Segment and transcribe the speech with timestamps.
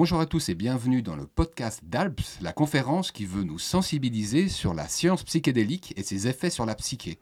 [0.00, 4.48] bonjour à tous et bienvenue dans le podcast d'Alps, la conférence qui veut nous sensibiliser
[4.48, 7.18] sur la science psychédélique et ses effets sur la psyché.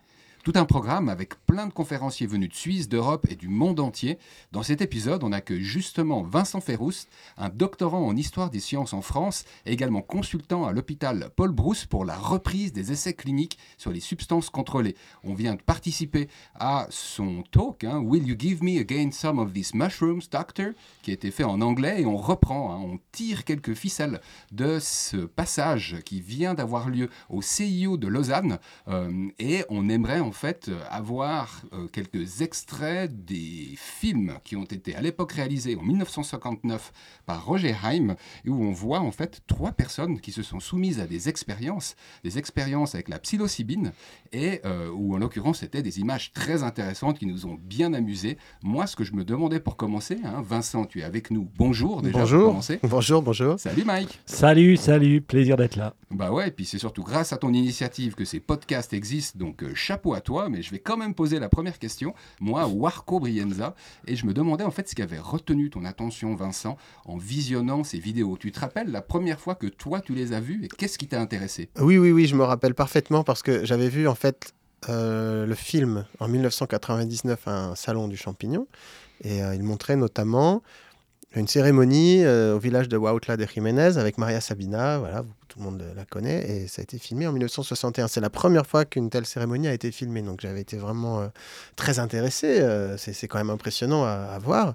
[0.46, 4.16] Tout un programme avec plein de conférenciers venus de Suisse, d'Europe et du monde entier.
[4.52, 9.02] Dans cet épisode, on accueille justement Vincent Ferrouste, un doctorant en histoire des sciences en
[9.02, 13.98] France, également consultant à l'hôpital Paul Brousse pour la reprise des essais cliniques sur les
[13.98, 14.94] substances contrôlées.
[15.24, 19.52] On vient de participer à son talk, hein, Will you give me again some of
[19.52, 23.44] these mushrooms, doctor qui a été fait en anglais et on reprend, hein, on tire
[23.44, 24.20] quelques ficelles
[24.52, 30.20] de ce passage qui vient d'avoir lieu au CIO de Lausanne euh, et on aimerait
[30.20, 35.76] en fait euh, avoir euh, quelques extraits des films qui ont été à l'époque réalisés
[35.76, 36.92] en 1959
[37.24, 38.14] par Roger Haim,
[38.46, 42.38] où on voit en fait trois personnes qui se sont soumises à des expériences, des
[42.38, 43.92] expériences avec la psilocybine,
[44.32, 48.36] et euh, où en l'occurrence c'était des images très intéressantes qui nous ont bien amusés.
[48.62, 51.48] Moi, ce que je me demandais pour commencer, hein, Vincent, tu es avec nous.
[51.56, 52.18] Bonjour déjà.
[52.18, 52.42] Bonjour.
[52.42, 52.78] Pour commencer.
[52.82, 53.58] Bonjour, bonjour.
[53.58, 54.20] Salut Mike.
[54.26, 55.94] Salut, salut, plaisir d'être là.
[56.10, 59.64] Bah ouais, et puis c'est surtout grâce à ton initiative que ces podcasts existent, donc
[59.74, 63.74] chapeau à toi, mais je vais quand même poser la première question, moi, Warco Brienza,
[64.06, 67.84] et je me demandais en fait ce qui avait retenu ton attention, Vincent, en visionnant
[67.84, 68.36] ces vidéos.
[68.38, 71.06] Tu te rappelles la première fois que toi, tu les as vues, et qu'est-ce qui
[71.06, 71.68] t'a intéressé?
[71.80, 74.52] Oui, oui, oui, je me rappelle parfaitement parce que j'avais vu en fait
[74.88, 78.66] euh, le film en 1999 à un salon du champignon,
[79.22, 80.62] et euh, il montrait notamment
[81.34, 85.24] une cérémonie euh, au village de Huautla de Jiménez avec Maria Sabina, voilà,
[85.56, 88.08] tout le monde la connaît, et ça a été filmé en 1961.
[88.08, 91.28] C'est la première fois qu'une telle cérémonie a été filmée, donc j'avais été vraiment euh,
[91.76, 92.60] très intéressé.
[92.60, 94.74] euh, c'est quand même impressionnant à, voir.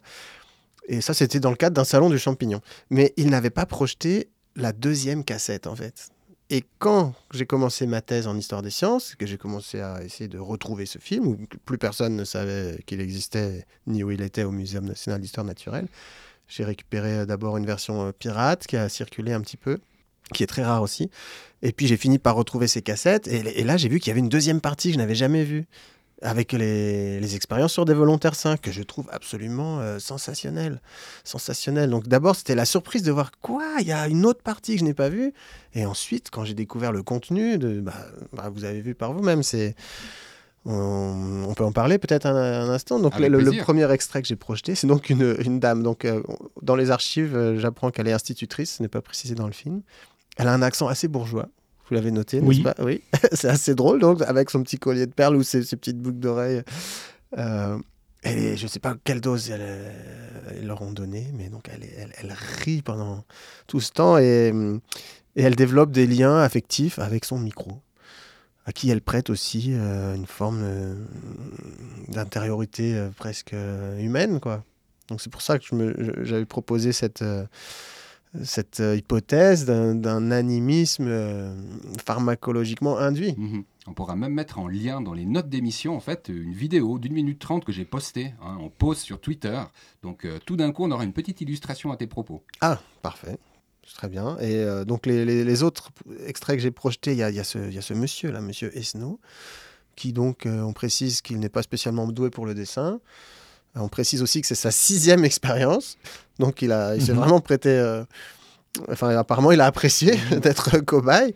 [0.88, 2.62] Et ça, c'était dans le cadre d'un salon du champignon.
[2.90, 6.10] Mais il n'avait pas projeté la deuxième cassette, en fait.
[6.50, 10.28] Et quand j'ai commencé ma thèse en histoire des sciences, que j'ai commencé à essayer
[10.28, 14.44] de retrouver ce film, où plus personne ne savait qu'il existait ni où il était
[14.44, 15.88] au Muséum national d'histoire naturelle,
[16.48, 19.78] j'ai récupéré euh, d'abord une version pirate qui a circulé un petit peu,
[20.33, 21.09] qui est très rare aussi.
[21.61, 23.27] Et puis j'ai fini par retrouver ces cassettes.
[23.27, 25.43] Et, et là, j'ai vu qu'il y avait une deuxième partie que je n'avais jamais
[25.43, 25.65] vue,
[26.23, 30.80] avec les, les expériences sur des volontaires sains, que je trouve absolument euh, sensationnelles.
[31.23, 31.89] Sensationnelles.
[31.89, 33.65] Donc d'abord, c'était la surprise de voir quoi?
[33.80, 35.33] Il y a une autre partie que je n'ai pas vue.
[35.73, 37.93] Et ensuite, quand j'ai découvert le contenu, de, bah,
[38.33, 39.75] bah, vous avez vu par vous-même, c'est...
[40.63, 42.99] On, on peut en parler peut-être un, un instant.
[42.99, 45.81] Donc le, premier extrait que j'ai projeté, c'est donc une, une dame.
[45.81, 46.21] Donc euh,
[46.61, 48.75] dans les archives, euh, j'apprends qu'elle est institutrice.
[48.75, 49.81] Ce n'est pas précisé dans le film.
[50.37, 51.47] Elle a un accent assez bourgeois.
[51.89, 52.64] Vous l'avez noté, n'est-ce Oui.
[52.64, 52.75] pas?
[52.80, 53.02] Oui.
[53.33, 56.19] c'est assez drôle donc avec son petit collier de perles ou ses, ses petites boucles
[56.19, 56.61] d'oreilles.
[57.37, 57.77] Euh,
[58.23, 59.92] elle est- je ne sais pas quelle dose elle, euh,
[60.61, 62.33] ils leur ont donné, mais donc elle, est- elle, elle
[62.64, 63.25] rit pendant
[63.67, 64.80] tout ce temps et, hum,
[65.36, 67.81] et elle développe des liens affectifs avec son micro,
[68.65, 70.95] à qui elle prête aussi euh, une forme euh,
[72.09, 73.55] d'intériorité presque
[73.99, 74.63] humaine, quoi.
[75.09, 75.65] Donc c'est pour ça que
[76.23, 77.21] j'avais proposé cette,
[78.43, 81.53] cette euh, hypothèse d'un animisme euh,
[82.05, 83.33] pharmacologiquement induit.
[83.37, 83.64] Mhm.
[83.87, 87.14] On pourra même mettre en lien dans les notes d'émission, en fait, une vidéo d'une
[87.14, 88.33] minute trente que j'ai postée.
[88.43, 89.59] hein, on poste sur Twitter.
[90.03, 92.43] Donc, euh, tout d'un coup, on aura une petite illustration à tes propos.
[92.61, 93.37] Ah, parfait.
[93.87, 94.37] C'est Très bien.
[94.39, 95.89] Et donc, les, les- les autres
[96.27, 97.95] extraits que j'ai projetés, il y a, il y a ce- il y a ce
[97.95, 99.19] monsieur, là, monsieur Esno,
[99.95, 103.02] qui donc, on précise qu'il n'est pas spécialement doué pour le dessin.
[103.76, 105.98] On précise aussi que c'est sa sixième expérience.
[106.39, 107.20] Donc, il, a, il s'est Mhm.
[107.20, 107.70] vraiment prêté.
[107.70, 108.04] euh,
[108.89, 111.36] Enfin, apparemment, il a apprécié d'être cobaye.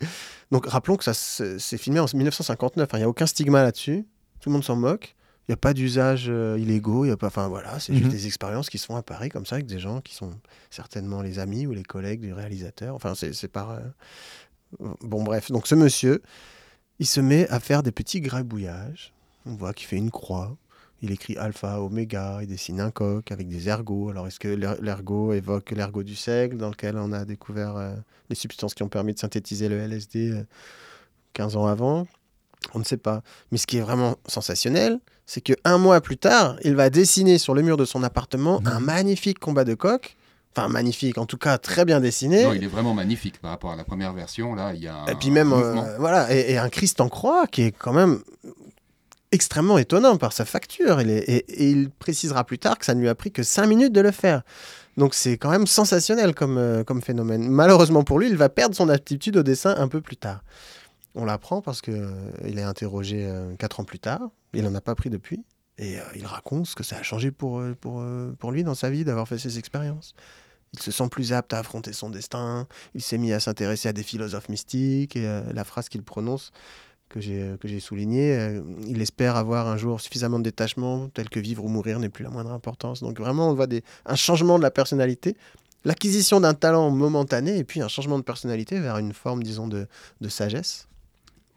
[0.51, 2.87] Donc, rappelons que ça c'est filmé en 1959.
[2.93, 2.97] hein.
[2.97, 4.05] Il n'y a aucun stigma là-dessus.
[4.39, 5.15] Tout le monde s'en moque.
[5.47, 7.03] Il n'y a pas d'usage euh, illégaux.
[7.05, 7.27] Il y a pas.
[7.27, 8.11] Enfin, voilà, c'est juste Mhm.
[8.11, 10.31] des expériences qui se font à Paris comme ça avec des gens qui sont
[10.71, 12.95] certainement les amis ou les collègues du réalisateur.
[12.95, 13.71] Enfin, c'est c'est par.
[13.71, 13.79] euh,
[15.01, 15.51] Bon, bref.
[15.51, 16.21] Donc, ce monsieur,
[16.99, 19.13] il se met à faire des petits grabouillages.
[19.45, 20.55] On voit qu'il fait une croix.
[21.01, 24.09] Il écrit alpha, oméga, il dessine un coq avec des ergots.
[24.09, 27.93] Alors, est-ce que l'er- l'ergot évoque l'ergot du seigle, dans lequel on a découvert euh,
[28.29, 30.43] les substances qui ont permis de synthétiser le LSD euh,
[31.33, 32.07] 15 ans avant?
[32.73, 33.21] On ne sait pas.
[33.51, 37.37] Mais ce qui est vraiment sensationnel, c'est que un mois plus tard, il va dessiner
[37.37, 40.15] sur le mur de son appartement un magnifique combat de coq.
[40.57, 42.43] Enfin, magnifique, en tout cas très bien dessiné.
[42.45, 44.55] Non, il est vraiment magnifique par rapport à la première version.
[44.55, 47.01] Là, il y a un, Et puis même, un euh, voilà, et, et un Christ
[47.01, 48.21] en croix qui est quand même
[49.35, 50.99] extrêmement étonnant par sa facture.
[51.01, 53.93] Il et, il précisera plus tard que ça ne lui a pris que 5 minutes
[53.93, 54.41] de le faire.
[54.97, 57.47] Donc c'est quand même sensationnel comme, euh, comme phénomène.
[57.49, 60.43] Malheureusement pour lui, il va perdre son aptitude au dessin un peu plus tard.
[61.13, 64.21] On l'apprend parce qu'il est interrogé 4 ans plus tard.
[64.53, 65.45] Il n'en a pas pris depuis.
[65.77, 68.89] Et euh, il raconte ce que ça a changé pour, euh, euh, lui dans sa
[68.89, 70.15] vie d'avoir fait ces expériences.
[70.73, 72.67] Il se sent plus apte à affronter son destin.
[72.93, 75.15] Il s'est mis à s'intéresser à des philosophes mystiques.
[75.15, 76.51] Et euh, la phrase qu'il prononce,
[77.09, 81.29] que j'ai que j'ai soulignée, euh, il espère avoir un jour suffisamment de détachement, tel
[81.29, 83.01] que vivre ou mourir n'est plus la moindre importance.
[83.01, 85.35] Donc vraiment, on voit des, un changement de la personnalité
[85.85, 89.87] l'acquisition d'un talent momentané et puis un changement de personnalité vers une forme, disons, de,
[90.19, 90.87] de sagesse.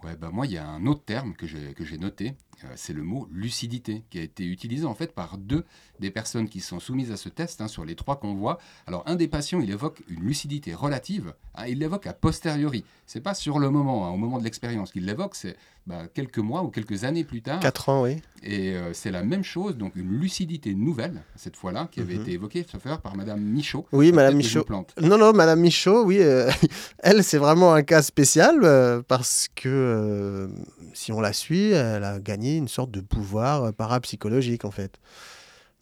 [0.05, 3.03] Ouais, bah moi, il y a un autre terme que j'ai noté, euh, c'est le
[3.03, 5.65] mot lucidité, qui a été utilisé en fait par deux
[6.01, 8.59] des personnes qui sont soumises à ce test, hein, sur les trois qu'on voit.
[8.87, 12.85] Alors, un des patients, il évoque une lucidité relative, hein, il l'évoque a posteriori.
[13.07, 15.57] C'est pas sur le moment, hein, au moment de l'expérience qu'il l'évoque, c'est
[15.87, 17.61] bah, quelques mois ou quelques années plus tard.
[17.61, 18.19] Quatre ans, oui.
[18.43, 22.23] Et euh, c'est la même chose, donc une lucidité nouvelle, cette fois-là, qui avait mhm.
[22.23, 23.87] été évoquée, sauf par Madame Michaud.
[23.93, 24.65] Oui, Madame Michaud.
[25.01, 26.51] Non, non, Madame Michaud, oui, euh,
[26.99, 28.61] elle, c'est vraiment un cas spécial
[29.09, 30.51] parce que
[30.93, 34.99] si on la suit, elle a gagné une sorte de pouvoir parapsychologique, en fait.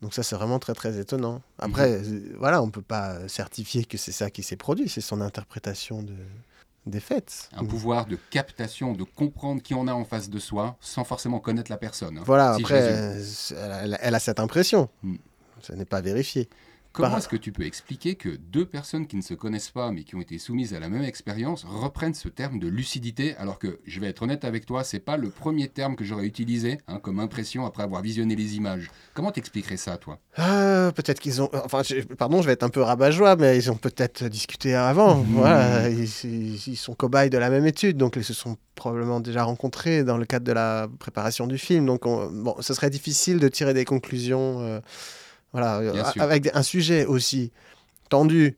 [0.03, 1.43] Donc ça, c'est vraiment très, très étonnant.
[1.59, 2.05] Après, mhm.
[2.05, 5.21] euh, voilà, on ne peut pas certifier que c'est ça qui s'est produit, c'est son
[5.21, 6.15] interprétation de,
[6.85, 7.49] des faits.
[7.57, 11.41] Un pouvoir de captation, de comprendre qui on a en face de soi, sans forcément
[11.41, 12.19] connaître la personne.
[12.19, 13.17] Hein, voilà, après,
[14.01, 14.89] elle, a cette impression.
[15.03, 15.17] Mm.
[15.63, 16.49] Ça n'est pas vérifié.
[16.97, 20.03] Comment est-ce que tu peux expliquer que deux personnes qui ne se connaissent pas mais
[20.03, 23.81] qui ont été soumises à la même expérience reprennent ce terme de lucidité alors que,
[23.87, 26.99] je vais être honnête avec toi, c'est pas le premier terme que j'aurais utilisé hein,
[26.99, 28.91] comme impression après avoir visionné les images.
[29.13, 30.19] Comment t'expliquerais ça, toi?
[30.39, 31.51] Euh, Peut-être qu'ils ont...
[31.53, 31.83] Enfin,
[32.17, 35.17] pardon, je vais être un peu rabat-joie, mais ils ont peut-être discuté avant.
[35.17, 35.27] Mmh.
[35.33, 40.03] Voilà, ils, sont cobayes de la même étude, donc ils se sont probablement déjà rencontrés
[40.03, 41.85] dans le cadre de la préparation du film.
[41.85, 44.61] Donc, bon, ce serait difficile de tirer des conclusions...
[44.61, 44.81] Euh,
[45.53, 47.53] voilà, euh, avec un sujet aussi
[48.09, 48.57] tendu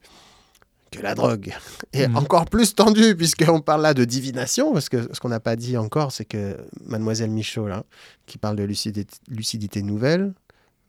[0.90, 1.54] que la drogue.
[1.92, 2.16] Et mhm.
[2.16, 5.76] encore plus tendu, puisqu'on parle là de divination, parce que ce qu'on n'a pas dit
[5.76, 7.84] encore, c'est que mademoiselle Michaud, là,
[8.26, 10.32] qui parle de lucidité, lucidité nouvelle,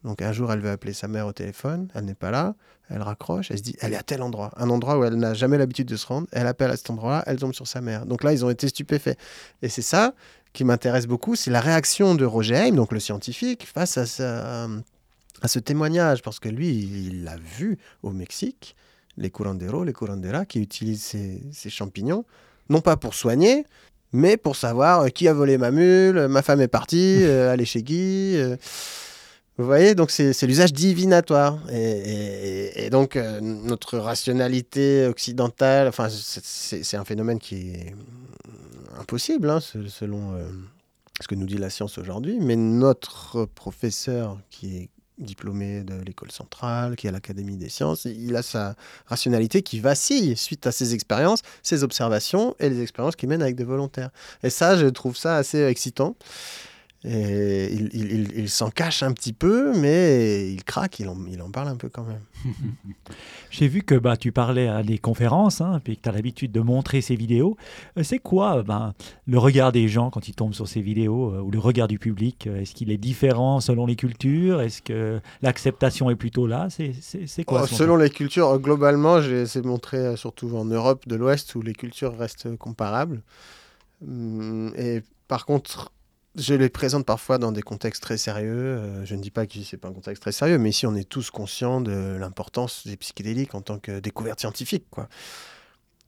[0.04, 2.56] donc un jour, elle veut appeler sa mère au téléphone, elle n'est pas là,
[2.90, 5.34] elle raccroche, elle se dit, elle est à tel endroit, un endroit où elle n'a
[5.34, 8.06] jamais l'habitude de se rendre, elle appelle à cet endroit-là, elle tombe sur sa mère.
[8.06, 9.18] Donc là, ils ont été stupéfaits.
[9.62, 10.14] Et c'est ça
[10.54, 14.68] qui m'intéresse beaucoup, c'est la réaction de Roger Haim, donc le scientifique, face à, sa,
[15.42, 18.76] à ce témoignage, parce que lui, il l'a vu au Mexique,
[19.18, 21.16] les curanderos, les curanderas qui utilisent
[21.52, 22.26] ces, champignons,
[22.70, 23.66] non pas pour soigner,
[24.12, 27.66] mais pour savoir euh, qui a volé ma mule, ma femme est partie, euh, est
[27.66, 28.36] chez Guy.
[28.38, 28.56] Euh.
[29.58, 31.60] vous voyez, donc c'est l'usage divinatoire.
[31.72, 37.96] Et, donc notre rationalité occidentale, enfin c'est un phénomène qui est
[38.98, 40.34] impossible, hein, selon
[41.22, 42.40] ce que nous dit la science aujourd'hui.
[42.40, 44.90] Mais notre professeur qui est
[45.20, 48.06] diplômé de l'école centrale, qui est à l'Académie des sciences.
[48.06, 48.76] Il a sa
[49.06, 53.56] rationalité qui vacille suite à ses expériences, ses observations et les expériences qu'il mène avec
[53.56, 54.10] des volontaires.
[54.44, 56.16] Et ça, je trouve ça assez excitant.
[57.06, 61.88] Et il, s'en cache un petit peu, mais il craque, il en, parle un peu
[61.88, 62.20] quand même.
[63.52, 66.52] J'ai vu que bah, tu parlais à des conférences, hein, puis que tu as l'habitude
[66.52, 67.56] de montrer ces vidéos.
[67.98, 68.94] Euh, c'est quoi ben,
[69.28, 72.00] le regard des gens quand ils tombent sur ces vidéos, euh, ou le regard du
[72.00, 72.48] public?
[72.48, 74.60] Est-ce qu'il est différent selon les cultures?
[74.60, 76.68] Est-ce que l'acceptation est plutôt là?
[76.70, 81.08] C'est quoi oh, Selon les cultures, globalement, j'ai essayé de montrer euh, surtout en Europe
[81.08, 83.22] de l'Ouest où les cultures restent comparables.
[84.06, 85.94] Hum, et par contre,
[86.36, 88.54] je les présente parfois dans des contextes très sérieux.
[88.54, 90.96] Euh, je ne dis pas que c'est pas un contexte très sérieux, mais ici on
[90.96, 94.86] est tous conscients de l'importance des psychédéliques en tant que découverte scientifique.
[94.90, 95.10] Quoi.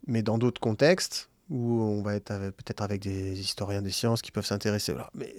[0.08, 4.32] Mais dans d'autres contextes, où on va être peut-être avec des historiens des sciences qui
[4.32, 4.96] peuvent s'intéresser.
[5.14, 5.36] Mais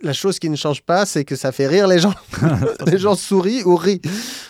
[0.00, 2.14] la chose qui ne change pas, c'est que ça fait rire les gens.
[2.86, 4.00] les gens sourient ou rient.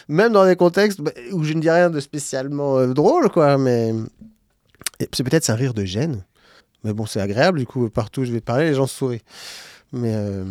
[0.07, 3.59] Même dans des contextes bah, où je ne dis rien de spécialement euh, drôle, quoi.
[3.59, 3.93] Mais
[5.13, 6.25] c'est peut-être un rire de gêne.
[6.85, 9.23] Mais bon, c'est agréable, du coup, partout où je vais parler, les gens sourient.
[9.93, 10.45] Mais euh,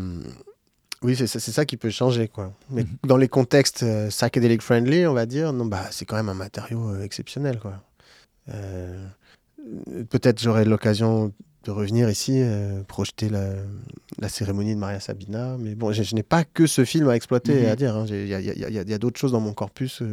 [1.04, 2.54] oui, c'est ça qui peut changer, quoi.
[2.70, 2.90] Mais mhm.
[3.06, 6.34] dans les contextes euh, psychedelic friendly, on va dire, non, bah, c'est quand même un
[6.34, 7.82] matériau euh, exceptionnel, quoi.
[10.10, 11.32] Peut-être j'aurai l'occasion
[11.64, 12.44] de revenir ici,
[12.90, 13.54] projeter la,
[14.20, 15.56] la, cérémonie de Maria Sabina.
[15.58, 17.70] Mais bon, je, n'ai pas que ce film à exploiter mhm.
[17.70, 17.96] à dire.
[17.96, 18.06] Hein.
[18.10, 20.04] Il y a, y a d'autres choses dans mon corpus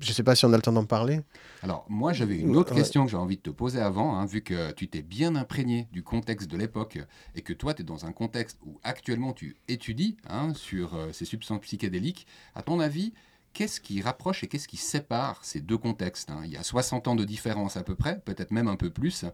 [0.00, 1.20] je ne sais pas si on a le temps d'en parler.
[1.62, 4.42] Alors, moi, j'avais une autre question que j'ai envie de te poser avant, hein, vu
[4.42, 6.98] que tu t'es bien imprégné du contexte de l'époque
[7.34, 11.12] et que toi, tu es dans un contexte où actuellement tu étudies hein, sur euh,
[11.12, 12.26] ces substances psychédéliques.
[12.54, 13.12] À ton avis,
[13.52, 16.40] qu'est-ce qui rapproche et qu'est-ce qui sépare ces deux contextes hein?
[16.44, 19.24] Il y a 60 ans de différence à peu près, peut-être même un peu plus.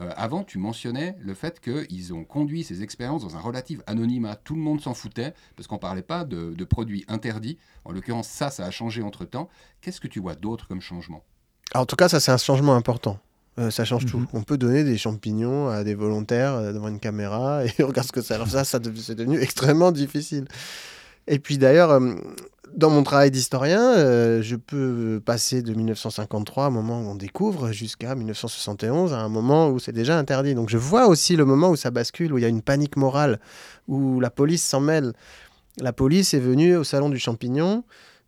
[0.00, 4.36] Euh, avant, tu mentionnais le fait qu'ils ont conduit ces expériences dans un relatif anonymat.
[4.36, 7.58] Tout le monde s'en foutait parce qu'on ne parlait pas de, produits interdits.
[7.84, 9.48] En l'occurrence, ça, ça a changé entre-temps.
[9.80, 11.24] Qu'est-ce que tu vois d'autre comme changement?
[11.74, 13.18] En tout cas, ça, c'est un changement important.
[13.58, 14.18] Euh, ça change tout.
[14.18, 14.26] Mhm.
[14.34, 18.12] On peut donner des champignons à des volontaires euh, devant une caméra et regarde ce
[18.12, 18.34] que ça.
[18.34, 20.46] Alors ça, ça c'est devenu extrêmement difficile.
[21.26, 21.98] Et puis d'ailleurs,
[22.74, 27.72] dans mon travail d'historien, euh, je peux passer de 1953, un moment où on découvre,
[27.72, 30.54] jusqu'à 1971, à un moment où c'est déjà interdit.
[30.54, 32.96] Donc je vois aussi le moment où ça bascule, où il y a une panique
[32.96, 33.40] morale,
[33.88, 35.12] où la police s'en mêle.
[35.78, 37.84] La police est venue au salon du champignon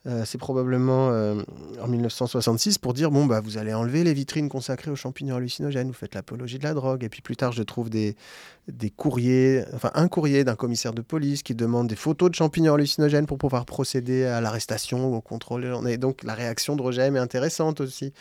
[0.06, 1.42] Euh, c'est probablement euh,
[1.82, 5.88] en 1966 pour dire bon bah vous allez enlever les vitrines consacrées aux champignons hallucinogènes,
[5.88, 8.14] vous faites l'apologie de la drogue et puis plus tard je trouve des,
[8.68, 12.74] des courriers, enfin un courrier d'un commissaire de police qui demande des photos de champignons
[12.74, 15.66] hallucinogènes pour pouvoir procéder à l'arrestation ou au contrôle.
[15.88, 18.12] Et donc la réaction de Roger est intéressante aussi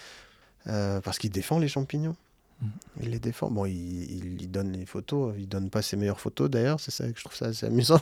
[0.67, 2.15] euh, parce qu'il défend les champignons.
[2.62, 2.67] Mm.
[3.03, 3.51] Il les défend.
[3.51, 5.36] Bon, il, il, donne les photos.
[5.38, 6.79] Il donne pas ses meilleures photos d'ailleurs.
[6.79, 8.01] C'est ça que je trouve ça assez amusant.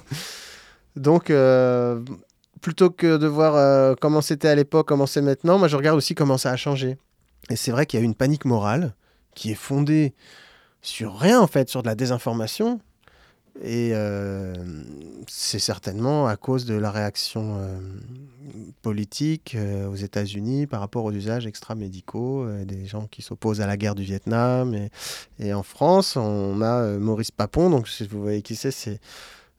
[0.95, 1.29] Donc,
[2.61, 5.97] plutôt que de voir euh, comment c'était à l'époque, comment c'est maintenant, moi je regarde
[5.97, 6.97] aussi comment ça a changé.
[7.49, 8.95] Et c'est vrai qu'il y a une panique morale
[9.35, 10.13] qui est fondée
[10.81, 12.79] sur rien en fait, sur de la désinformation.
[13.63, 14.53] Et euh,
[15.27, 17.79] c'est certainement à cause de la réaction euh,
[18.81, 19.55] politique
[19.89, 24.03] aux États-Unis par rapport aux usages extra-médicaux, des gens qui s'opposent à la guerre du
[24.03, 24.73] Vietnam.
[24.73, 24.89] Et,
[25.39, 28.99] et, en France, on a Maurice Papon, donc si vous voyez qui c'est, c'est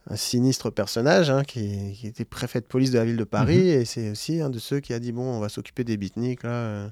[0.09, 3.81] un sinistre personnage hein, qui, était préfet de police de la ville de Paris mhm.
[3.81, 6.43] et c'est aussi un de ceux qui a dit bon on va s'occuper des beatniks
[6.43, 6.51] là.
[6.51, 6.89] Euh.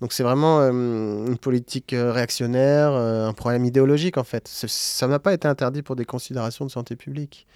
[0.00, 4.48] Donc c'est vraiment euh, une politique euh, réactionnaire, un problème idéologique en fait.
[4.48, 7.46] Ça n'a pas été interdit pour des considérations de santé publique.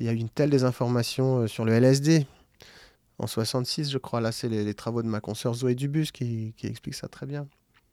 [0.00, 2.26] Il y a eu une telle désinformation sur le LSD
[3.18, 4.20] en 66 je crois.
[4.20, 7.46] Là c'est les, travaux de ma consoeur Zoé Dubus qui, qui expliquent ça très bien.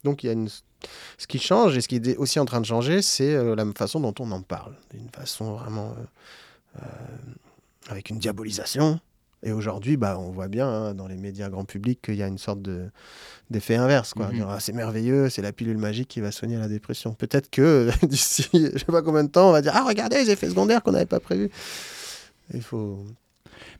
[0.03, 0.49] Donc il y a une...
[0.49, 3.99] ce qui change et ce qui est aussi en train de changer, c'est la façon
[3.99, 5.95] dont on en parle, d'une façon vraiment
[6.81, 6.85] euh,
[7.89, 8.99] avec une diabolisation.
[9.43, 12.27] Et aujourd'hui, bah, on voit bien hein, dans les médias grand public qu'il y a
[12.27, 12.59] une sorte
[13.49, 14.13] d'effet inverse.
[14.13, 14.27] Quoi.
[14.27, 14.45] Mhm.
[14.47, 17.13] Ah, c'est merveilleux, c'est la pilule magique qui va soigner la dépression.
[17.13, 20.29] Peut-être que d'ici je sais pas combien de temps, on va dire Ah, regardez les
[20.29, 21.49] effets secondaires qu'on n'avait pas prévus.
[22.53, 23.03] Il faut.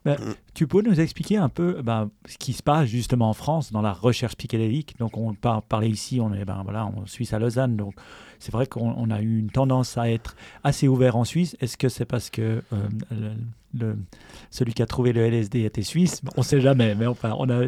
[0.06, 0.34] Bah, mm.
[0.54, 3.82] Tu peux nous expliquer un peu bah, ce qui se passe justement en France dans
[3.82, 4.96] la recherche psychédélique?
[5.00, 7.76] Donc, on parlait ici, on est ben, voilà, en Suisse à Lausanne.
[7.78, 7.96] Donc,
[8.40, 11.56] c'est vrai qu'on a eu une tendance à être assez ouvert en Suisse.
[11.62, 13.36] Est-ce que c'est parce que euh,
[13.78, 13.96] le,
[14.50, 17.50] celui qui a trouvé le LSD était suisse On ne sait jamais, mais enfin, on
[17.50, 17.68] a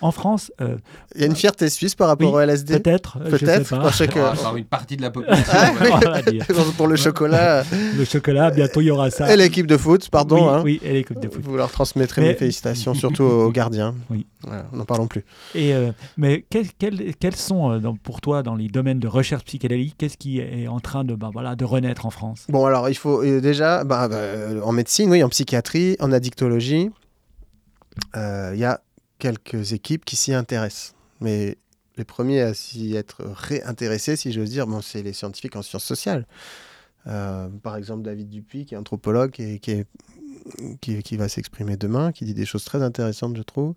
[0.00, 0.52] en France.
[0.60, 0.76] Euh,
[1.14, 3.18] Il y a une fierté suisse par rapport au LSD Peut-être.
[3.18, 3.70] Peut-être.
[3.70, 5.52] Par une partie de la population.
[6.76, 7.64] Pour le chocolat.
[7.96, 9.32] le chocolat, bientôt il y aura ça.
[9.32, 10.36] Et l'équipe de foot, pardon.
[10.36, 10.62] Oui, hein.
[10.64, 11.42] oui et l'équipe de foot.
[11.44, 13.94] Vous leur transmettrez mes félicitations, surtout aux gardiens.
[14.10, 14.26] Oui.
[14.72, 15.24] n'en parlons plus.
[15.54, 20.68] Et, euh, mais quels sont, pour toi, dans les domaines de recherche psychédélique, qui est
[20.68, 22.46] en train de, bah, voilà, de renaître en France?
[22.48, 24.18] Bon, alors il faut euh, déjà, bah, bah,
[24.64, 26.90] en médecine, oui, en psychiatrie, en addictologie,
[28.16, 28.80] euh, il y a
[29.18, 30.94] quelques équipes qui s'y intéressent.
[31.20, 31.58] Mais
[31.96, 36.26] les premiers à s'y être réintéressés, si j'ose dire, c'est les scientifiques en sciences sociales.
[37.08, 42.34] Euh, par exemple, David Dupuis, qui est anthropologue et qui, va s'exprimer demain, qui dit
[42.34, 43.74] des choses très intéressantes, je trouve.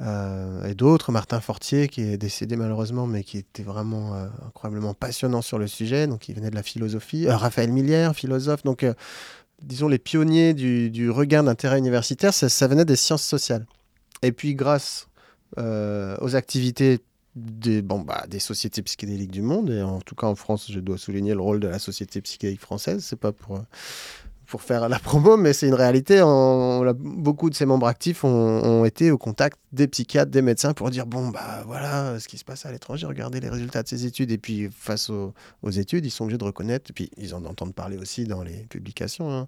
[0.00, 4.94] Euh, et d'autres, Martin Fortier, qui est décédé malheureusement, mais qui était vraiment euh, incroyablement
[4.94, 7.26] passionnant sur le sujet, donc il venait de la philosophie.
[7.26, 8.86] Euh, Raphaël Millière, philosophe, donc
[9.62, 13.66] disons les pionniers du, du regain d'intérêt universitaire, ça, venait des sciences sociales.
[14.22, 15.08] Et puis grâce
[15.56, 17.00] aux activités
[17.38, 20.80] des, bon, bah, des sociétés psychédéliques du monde, et en tout cas en France, je
[20.80, 23.62] dois souligner le rôle de la société psychédélique française, c'est pas pour
[24.48, 26.20] pour faire la promo, mais c'est une réalité.
[26.96, 31.06] Beaucoup de ses membres actifs ont, été au contact des psychiatres, des médecins pour dire
[31.06, 34.30] bon, bah voilà ce qui se passe à l'étranger, regardez les résultats de ces études.
[34.32, 35.34] Et puis, face aux,
[35.70, 38.64] études, ils sont obligés de reconnaître, et puis ils en entendent parler aussi dans les
[38.64, 39.30] publications.
[39.30, 39.46] Hein.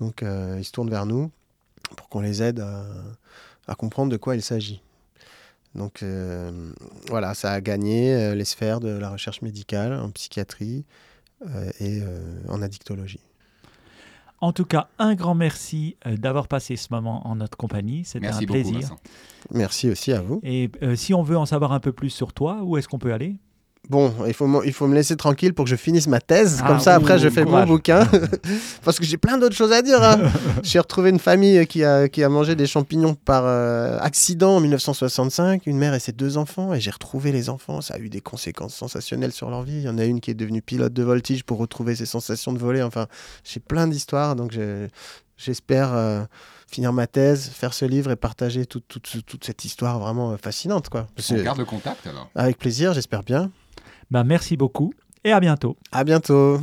[0.00, 1.30] Donc, euh, ils se tournent vers nous
[1.96, 4.82] pour qu'on les aide à, comprendre de quoi il s'agit.
[5.74, 6.72] Donc, euh,
[7.08, 10.84] voilà, ça a gagné euh, les sphères de la recherche médicale en psychiatrie
[11.78, 12.02] et
[12.48, 13.20] en addictologie.
[14.40, 18.04] En tout cas, un grand merci euh, d'avoir passé ce moment en notre compagnie.
[18.04, 18.94] C'était un plaisir.
[19.50, 20.40] merci aussi à vous.
[20.44, 22.98] Et euh, si on veut en savoir un peu plus sur toi, où est-ce qu'on
[22.98, 23.36] peut aller?
[23.88, 26.58] Bon, il faut, il faut me laisser tranquille pour que je finisse ma thèse.
[26.66, 28.06] Comme ah ça, après, je fais mon bouquin.
[28.84, 30.02] Parce que j'ai plein d'autres choses à dire.
[30.02, 30.18] Hein.
[30.62, 34.60] j'ai retrouvé une famille qui a, qui a mangé des champignons par euh, accident en
[34.60, 35.66] 1965.
[35.66, 36.74] Une mère et ses deux enfants.
[36.74, 37.80] Et j'ai retrouvé les enfants.
[37.80, 39.78] Ça a eu des conséquences sensationnelles sur leur vie.
[39.78, 42.52] Il y en a une qui est devenue pilote de voltige pour retrouver ses sensations
[42.52, 42.82] de voler.
[42.82, 43.06] Enfin,
[43.42, 44.36] j'ai plein d'histoires.
[44.36, 44.54] Donc,
[45.38, 45.94] j'espère.
[45.94, 46.24] Euh,
[46.70, 50.90] finir ma thèse, faire ce livre et partager toute, toute, toute cette histoire vraiment fascinante.
[50.90, 51.06] Quoi.
[51.30, 53.50] On garde le contact alors Avec plaisir, j'espère bien.
[54.10, 54.92] Bah, merci beaucoup
[55.24, 55.76] et à bientôt.
[55.92, 56.60] À bientôt.